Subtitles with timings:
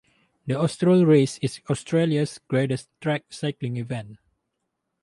[0.47, 4.17] The Austral race is Australia's greatest track cycling event.